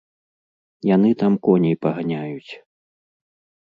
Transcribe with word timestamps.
Яны 0.95 1.09
там 1.21 1.33
коней 1.45 1.79
паганяюць. 1.87 2.51